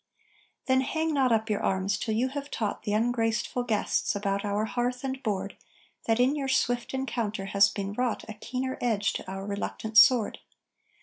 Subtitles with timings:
[0.65, 4.65] Then hang not up your arms till you have taught The ungrateful guests about our
[4.65, 5.55] hearth and board
[6.07, 10.39] That in your swift encounter has been wrought A keener edge to our reluctant sword.